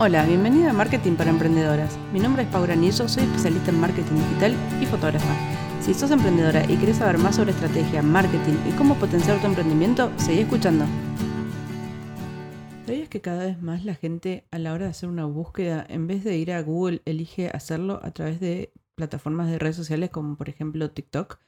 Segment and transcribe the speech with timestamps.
[0.00, 1.96] Hola, bienvenida a Marketing para Emprendedoras.
[2.12, 5.32] Mi nombre es Paula Nillo, soy especialista en marketing digital y fotógrafa.
[5.80, 10.10] Si sos emprendedora y querés saber más sobre estrategia, marketing y cómo potenciar tu emprendimiento,
[10.16, 10.84] seguí escuchando.
[12.86, 16.08] ¿Sabías que cada vez más la gente a la hora de hacer una búsqueda, en
[16.08, 20.36] vez de ir a Google, elige hacerlo a través de plataformas de redes sociales como
[20.36, 21.38] por ejemplo TikTok?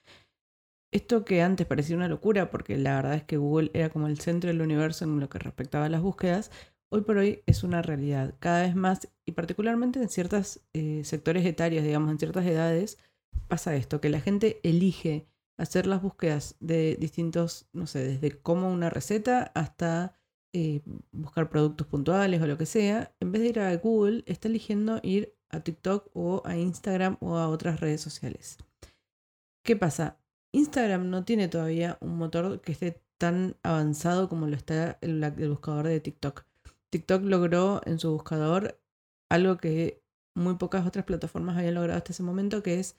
[0.92, 4.20] Esto que antes parecía una locura, porque la verdad es que Google era como el
[4.20, 6.52] centro del universo en lo que respectaba a las búsquedas,
[6.88, 8.34] hoy por hoy es una realidad.
[8.38, 12.98] Cada vez más, y particularmente en ciertos eh, sectores etarios, digamos, en ciertas edades,
[13.48, 15.26] pasa esto, que la gente elige
[15.58, 20.14] hacer las búsquedas de distintos, no sé, desde como una receta hasta
[20.52, 24.48] eh, buscar productos puntuales o lo que sea, en vez de ir a Google, está
[24.48, 28.58] eligiendo ir a TikTok o a Instagram o a otras redes sociales.
[29.62, 30.18] ¿Qué pasa?
[30.52, 35.88] Instagram no tiene todavía un motor que esté tan avanzado como lo está el buscador
[35.88, 36.45] de TikTok.
[36.90, 38.80] TikTok logró en su buscador
[39.28, 40.02] algo que
[40.34, 42.96] muy pocas otras plataformas habían logrado hasta ese momento, que es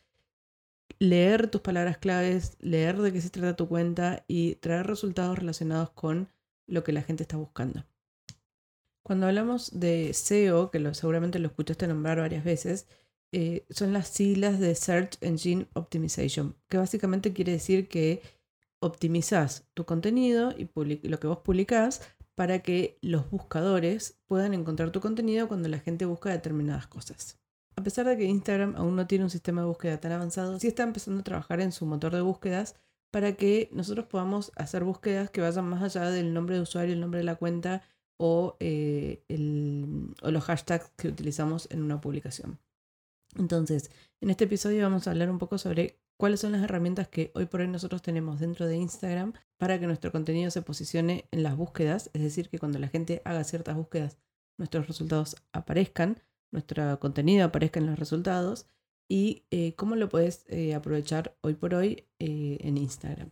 [0.99, 5.91] leer tus palabras claves, leer de qué se trata tu cuenta y traer resultados relacionados
[5.91, 6.29] con
[6.65, 7.85] lo que la gente está buscando.
[9.03, 12.87] Cuando hablamos de SEO, que lo, seguramente lo escuchaste nombrar varias veces,
[13.31, 18.21] eh, son las siglas de Search Engine Optimization, que básicamente quiere decir que
[18.79, 20.69] optimizas tu contenido y
[21.07, 22.01] lo que vos publicás
[22.37, 27.39] para que los buscadores puedan encontrar tu contenido cuando la gente busca determinadas cosas.
[27.75, 30.67] A pesar de que Instagram aún no tiene un sistema de búsqueda tan avanzado, sí
[30.67, 32.75] está empezando a trabajar en su motor de búsquedas
[33.11, 36.99] para que nosotros podamos hacer búsquedas que vayan más allá del nombre de usuario, el
[36.99, 37.81] nombre de la cuenta
[38.19, 39.23] o, eh,
[40.21, 42.59] o los hashtags que utilizamos en una publicación.
[43.35, 43.89] Entonces,
[44.21, 47.45] en este episodio vamos a hablar un poco sobre cuáles son las herramientas que hoy
[47.45, 51.55] por hoy nosotros tenemos dentro de Instagram para que nuestro contenido se posicione en las
[51.55, 54.17] búsquedas, es decir, que cuando la gente haga ciertas búsquedas,
[54.57, 56.19] nuestros resultados aparezcan,
[56.51, 58.65] nuestro contenido aparezca en los resultados
[59.09, 63.31] y eh, cómo lo puedes eh, aprovechar hoy por hoy eh, en Instagram.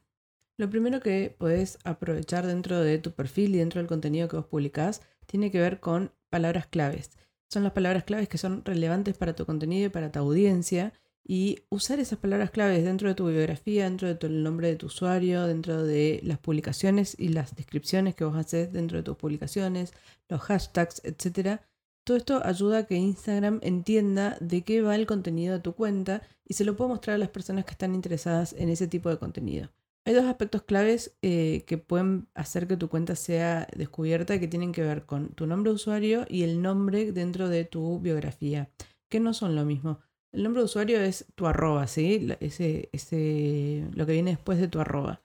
[0.57, 4.46] Lo primero que puedes aprovechar dentro de tu perfil y dentro del contenido que vos
[4.46, 7.12] publicás tiene que ver con palabras claves.
[7.50, 10.94] Son las palabras claves que son relevantes para tu contenido y para tu audiencia
[11.28, 15.47] y usar esas palabras claves dentro de tu biografía, dentro del nombre de tu usuario,
[15.47, 19.94] dentro de las publicaciones y las descripciones que vos haces dentro de tus publicaciones,
[20.30, 21.62] los hashtags, etc.
[22.06, 26.22] Todo esto ayuda a que Instagram entienda de qué va el contenido de tu cuenta
[26.47, 29.18] y se lo puede mostrar a las personas que están interesadas en ese tipo de
[29.18, 29.72] contenido.
[30.08, 34.72] Hay dos aspectos claves eh, que pueden hacer que tu cuenta sea descubierta que tienen
[34.72, 38.69] que ver con tu nombre de usuario y el nombre dentro de tu biografía,
[39.09, 40.02] que no son lo mismo.
[40.35, 42.28] El nombre de usuario es tu arroba, ¿sí?
[42.41, 45.22] Ese, ese, lo que viene después de tu arroba.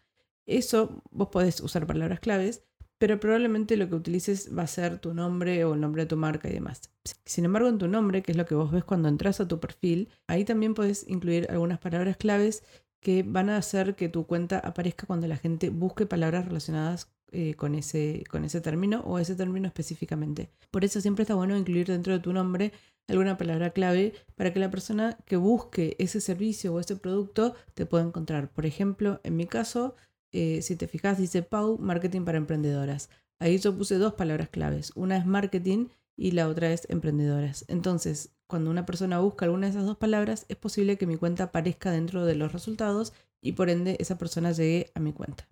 [0.46, 2.62] Eso vos podés usar palabras claves,
[2.96, 6.16] pero probablemente lo que utilices va a ser tu nombre o el nombre de tu
[6.16, 6.82] marca y demás.
[7.24, 9.58] Sin embargo, en tu nombre, que es lo que vos ves cuando entras a tu
[9.58, 12.62] perfil, ahí también podés incluir algunas palabras claves
[13.00, 17.54] que van a hacer que tu cuenta aparezca cuando la gente busque palabras relacionadas eh,
[17.54, 20.50] con, ese, con ese término o ese término específicamente.
[20.70, 22.72] Por eso siempre está bueno incluir dentro de tu nombre
[23.10, 27.86] alguna palabra clave para que la persona que busque ese servicio o ese producto te
[27.86, 28.50] pueda encontrar.
[28.50, 29.94] Por ejemplo, en mi caso,
[30.32, 33.10] eh, si te fijas, dice Pau, marketing para emprendedoras.
[33.38, 34.92] Ahí yo puse dos palabras claves.
[34.94, 37.64] Una es marketing y la otra es emprendedoras.
[37.68, 41.44] Entonces, cuando una persona busca alguna de esas dos palabras, es posible que mi cuenta
[41.44, 45.48] aparezca dentro de los resultados y por ende esa persona llegue a mi cuenta.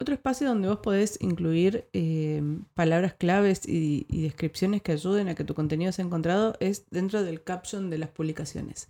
[0.00, 2.42] Otro espacio donde vos podés incluir eh,
[2.74, 7.42] palabras claves y, descripciones que ayuden a que tu contenido sea encontrado es dentro del
[7.42, 8.88] caption de las publicaciones.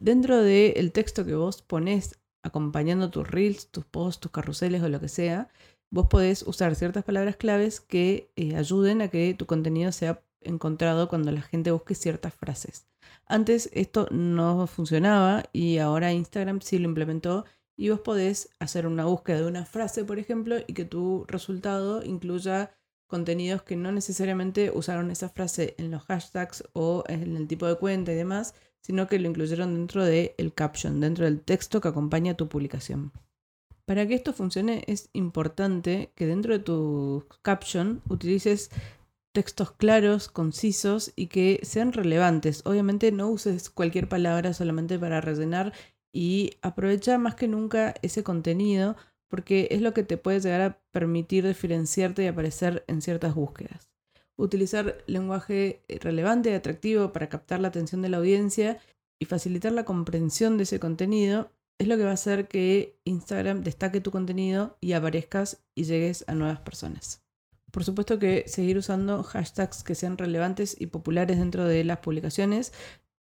[0.00, 5.00] Dentro del texto que vos ponés acompañando tus reels, tus posts, tus carruseles o lo
[5.00, 5.50] que sea,
[5.90, 11.08] vos podés usar ciertas palabras claves que eh, ayuden a que tu contenido sea encontrado
[11.08, 12.86] cuando la gente busque ciertas frases.
[13.26, 17.44] Antes esto no funcionaba y ahora Instagram sí lo implementó
[17.78, 22.02] y vos podés hacer una búsqueda de una frase, por ejemplo, y que tu resultado
[22.02, 22.72] incluya
[23.06, 27.76] contenidos que no necesariamente usaron esa frase en los hashtags o en el tipo de
[27.76, 31.86] cuenta y demás, sino que lo incluyeron dentro del el caption, dentro del texto que
[31.86, 33.12] acompaña tu publicación.
[33.84, 38.70] Para que esto funcione es importante que dentro de tu caption utilices
[39.32, 42.62] textos claros, concisos y que sean relevantes.
[42.66, 45.72] Obviamente no uses cualquier palabra solamente para rellenar
[46.18, 48.96] y aprovecha más que nunca ese contenido
[49.28, 53.92] porque es lo que te puede llegar a permitir diferenciarte y aparecer en ciertas búsquedas.
[54.34, 58.80] Utilizar lenguaje relevante y atractivo para captar la atención de la audiencia
[59.20, 63.62] y facilitar la comprensión de ese contenido es lo que va a hacer que Instagram
[63.62, 67.22] destaque tu contenido y aparezcas y llegues a nuevas personas.
[67.70, 72.72] por supuesto que seguir usando hashtags que sean relevantes y populares dentro de las publicaciones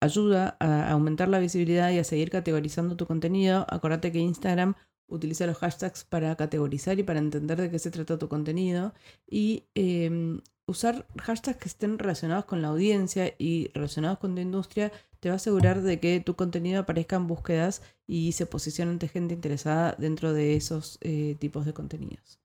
[0.00, 3.66] ayuda a aumentar la visibilidad y a seguir categorizando tu contenido.
[3.68, 4.74] Acordate que Instagram
[5.08, 8.94] utiliza los hashtags para categorizar y para entender de qué se trata tu contenido.
[9.28, 14.92] Y em, usar hashtags que estén relacionados con la audiencia y relacionados con tu industria
[15.18, 19.08] te va a asegurar de que tu contenido aparezca en búsquedas y se posicione ante
[19.08, 22.40] gente interesada dentro de esos eh, tipos de contenidos.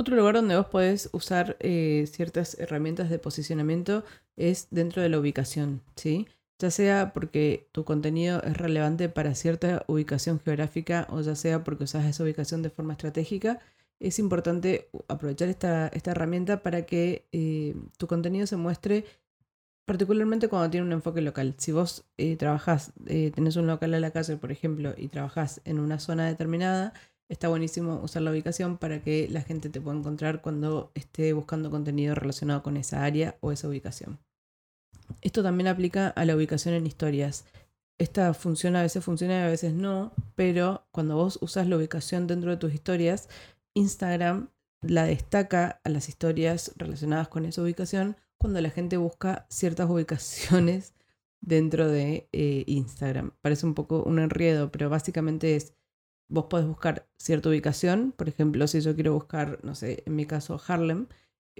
[0.00, 4.04] Otro lugar donde vos podés usar eh, ciertas herramientas de posicionamiento
[4.36, 6.28] es dentro de la ubicación, ¿sí?
[6.58, 11.84] Ya sea porque tu contenido es relevante para cierta ubicación geográfica o ya sea porque
[11.84, 13.60] usas esa ubicación de forma estratégica,
[14.00, 19.04] es importante aprovechar esta, herramienta para que eh, tu contenido se muestre
[19.86, 21.54] particularmente cuando tiene un enfoque local.
[21.58, 25.60] Si vos eh, trabajás, eh, tenés un local a la calle, por ejemplo, y trabajás
[25.64, 26.92] en una zona determinada,
[27.28, 31.70] está buenísimo usar la ubicación para que la gente te pueda encontrar cuando esté buscando
[31.70, 34.18] contenido relacionado con esa área o esa ubicación.
[35.20, 37.44] Esto también aplica a la ubicación en historias.
[37.98, 42.26] Esta funciona, a veces funciona y a veces no, pero cuando vos usas la ubicación
[42.26, 43.28] dentro de tus historias,
[43.74, 44.50] Instagram
[44.80, 50.94] la destaca a las historias relacionadas con esa ubicación cuando la gente busca ciertas ubicaciones
[51.40, 53.32] dentro de eh, Instagram.
[53.40, 55.74] Parece un poco un enredo, pero básicamente es,
[56.28, 60.26] vos podés buscar cierta ubicación, por ejemplo, si yo quiero buscar, no sé, en mi
[60.26, 61.06] caso Harlem,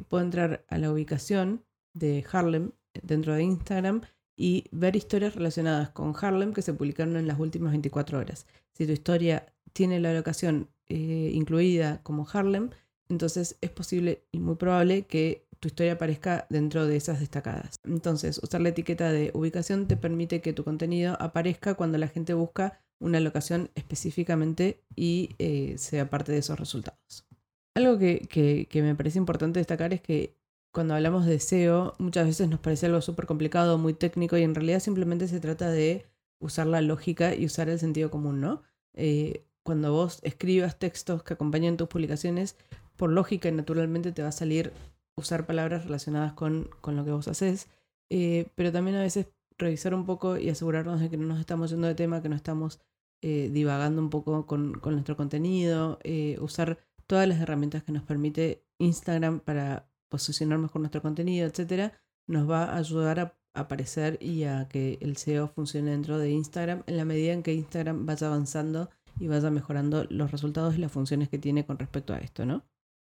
[0.08, 2.72] puedo entrar a la ubicación de Harlem
[3.02, 4.02] dentro de Instagram
[4.36, 8.46] y ver historias relacionadas con Harlem que se publicaron en las últimas 24 horas.
[8.72, 12.70] Si tu historia tiene la locación eh, incluida como Harlem,
[13.08, 17.76] entonces es posible y muy probable que tu historia aparezca dentro de esas destacadas.
[17.84, 22.34] Entonces, usar la etiqueta de ubicación te permite que tu contenido aparezca cuando la gente
[22.34, 27.26] busca una locación específicamente y eh, sea parte de esos resultados.
[27.74, 30.36] Algo que, me parece importante destacar es que
[30.78, 34.54] cuando hablamos de SEO muchas veces nos parece algo súper complicado, muy técnico y en
[34.54, 36.06] realidad simplemente se trata de
[36.38, 38.62] usar la lógica y usar el sentido común, ¿no?
[38.94, 42.54] Eh, cuando vos escribas textos que acompañen tus publicaciones,
[42.94, 44.72] por lógica y naturalmente te va a salir
[45.16, 47.68] usar palabras relacionadas con, lo que vos haces,
[48.08, 49.26] eh, pero también a veces
[49.58, 52.36] revisar un poco y asegurarnos de que no nos estamos yendo de tema, que no
[52.36, 52.78] estamos
[53.20, 55.98] eh, divagando un poco con, nuestro contenido,
[56.38, 56.78] usar
[57.08, 61.92] todas las herramientas que nos permite Instagram para posicionar mejor nuestro contenido, etcétera,
[62.26, 66.82] nos va a ayudar a aparecer y a que el SEO funcione dentro de Instagram
[66.86, 70.92] en la medida en que Instagram vaya avanzando y vaya mejorando los resultados y las
[70.92, 72.64] funciones que tiene con respecto a esto, ¿no?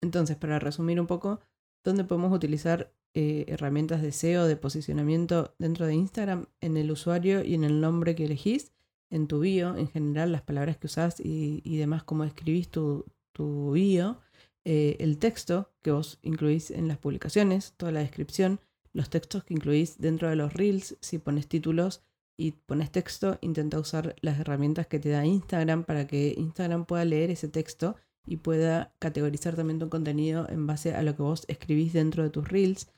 [0.01, 1.41] Entonces, para resumir un poco,
[1.83, 6.45] ¿dónde podemos utilizar eh, herramientas de SEO, de posicionamiento dentro de Instagram?
[6.61, 8.71] En el usuario y en el nombre que elegís,
[9.09, 13.71] en tu bio, en general, las palabras que usás y, demás, cómo escribís tu, tu
[13.71, 14.21] bio,
[14.65, 18.59] eh, el texto que vos incluís en las publicaciones, toda la descripción,
[18.93, 22.03] los textos que incluís dentro de los reels, si pones títulos
[22.37, 27.05] y pones texto, intenta usar las herramientas que te da Instagram para que Instagram pueda
[27.05, 27.95] leer ese texto
[28.25, 32.29] y pueda categorizar también tu contenido en base a lo que vos escribís dentro de
[32.29, 32.91] tus reels.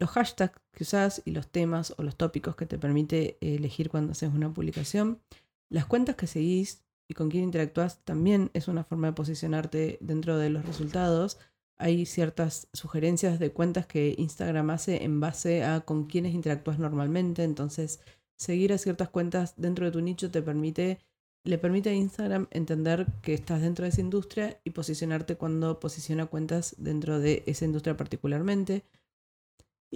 [0.00, 4.12] Los hashtags que usás y los temas o los tópicos que te permite elegir cuando
[4.12, 5.20] haces una publicación.
[5.68, 10.38] Las cuentas que seguís y con quién interactúas también es una forma de posicionarte dentro
[10.38, 11.38] de los resultados.
[11.76, 17.42] Hay ciertas sugerencias de cuentas que Instagram hace en base a con quiénes interactúas normalmente.
[17.42, 18.00] Entonces,
[18.36, 21.00] seguir a ciertas cuentas dentro de tu nicho te permite
[21.44, 26.26] le permite a Instagram entender que estás dentro de esa industria y posicionarte cuando posiciona
[26.26, 28.84] cuentas dentro de esa industria particularmente.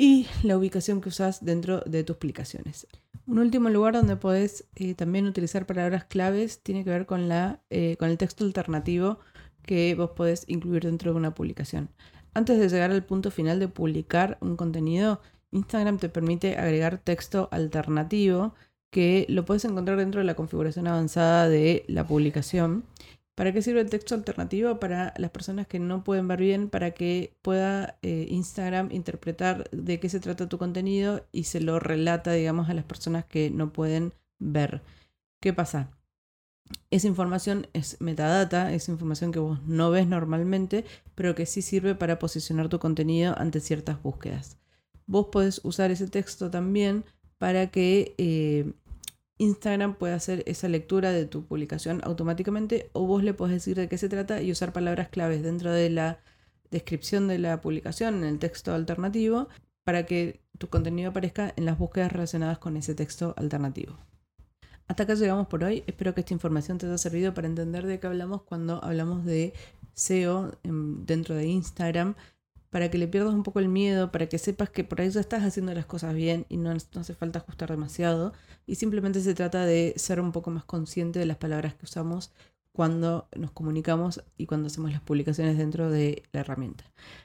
[0.01, 2.87] Y la ubicación que usas dentro de tus publicaciones.
[3.27, 7.63] Un último lugar donde podés eh, también utilizar palabras claves tiene que ver con, la,
[7.69, 9.19] eh, con el texto alternativo
[9.65, 11.91] que vos podés incluir dentro de una publicación.
[12.33, 17.49] Antes de llegar al punto final de publicar un contenido, Instagram te permite agregar texto
[17.51, 18.55] alternativo
[18.91, 22.85] que lo puedes encontrar dentro de la configuración avanzada de la publicación.
[23.39, 24.81] ¿Para qué sirve el texto alternativo?
[24.81, 30.01] Para las personas que no pueden ver bien, para que pueda eh, Instagram interpretar de
[30.01, 33.73] qué se trata tu contenido y se lo relata, digamos, a las personas que no
[33.73, 34.83] pueden ver.
[35.39, 35.93] ¿Qué pasa?
[36.91, 41.95] Esa información es metadata, es información que vos no ves normalmente, pero que sí sirve
[41.95, 44.59] para posicionar tu contenido ante ciertas búsquedas.
[45.07, 47.05] Vos podés usar ese texto también
[47.39, 48.73] para que eh,
[49.39, 53.89] Instagram pueda hacer esa lectura de tu publicación automáticamente o vos le podés decir de
[53.89, 56.19] qué se trata y usar palabras claves dentro de la
[56.71, 59.49] descripción de la publicación en el texto alternativo
[59.85, 63.97] para que tu contenido aparezca en las búsquedas relacionadas con ese texto alternativo.
[64.89, 65.85] Hasta acá llegamos por hoy.
[65.87, 69.53] Espero que esta información te haya servido para entender de qué hablamos cuando hablamos de
[69.95, 72.15] SEO dentro de Instagram
[72.71, 75.21] para que le pierdas un poco el miedo, para que sepas que por ahí ya
[75.21, 78.33] estás haciendo las cosas bien y no, no hace falta ajustar demasiado.
[78.67, 82.33] Y simplemente se trata de ser un poco más consciente de las palabras que usamos
[82.79, 86.85] cuando nos comunicamos y cuando hacemos las publicaciones dentro de la herramienta.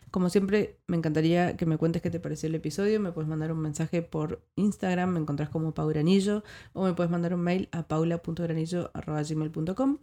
[0.10, 3.00] Como siempre, me encantaría que me cuentes qué te pareció el episodio.
[3.00, 7.36] Me puedes mandar un mensaje por Instagram, me encontrás como Pauranillo, o me puedes mandar
[7.36, 10.00] un mail a paula.granillo.gmail.com.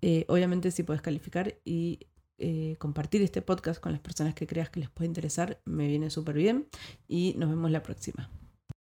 [0.00, 2.06] Eh, obviamente, si puedes calificar y
[2.38, 6.10] eh, compartir este podcast con las personas que creas que les puede interesar, me viene
[6.10, 6.66] súper bien.
[7.08, 8.30] Y nos vemos la próxima.